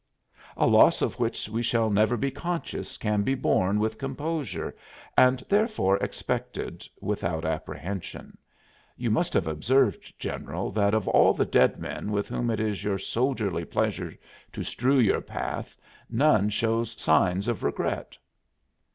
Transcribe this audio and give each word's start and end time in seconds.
"A 0.57 0.65
loss 0.65 1.03
of 1.03 1.19
which 1.19 1.47
we 1.47 1.61
shall 1.61 1.91
never 1.91 2.17
be 2.17 2.31
conscious 2.31 2.97
can 2.97 3.21
be 3.21 3.35
borne 3.35 3.77
with 3.79 3.99
composure 3.99 4.75
and 5.15 5.45
therefore 5.47 5.97
expected 5.97 6.87
without 7.01 7.45
apprehension. 7.45 8.35
You 8.97 9.11
must 9.11 9.31
have 9.35 9.45
observed, 9.45 10.11
General, 10.19 10.71
that 10.71 10.95
of 10.95 11.07
all 11.07 11.35
the 11.35 11.45
dead 11.45 11.77
men 11.77 12.09
with 12.11 12.29
whom 12.29 12.49
it 12.49 12.59
is 12.59 12.83
your 12.83 12.97
soldierly 12.97 13.63
pleasure 13.63 14.15
to 14.53 14.63
strew 14.63 14.97
your 14.97 15.21
path 15.21 15.77
none 16.09 16.49
shows 16.49 16.99
signs 16.99 17.47
of 17.47 17.61
regret." 17.61 18.17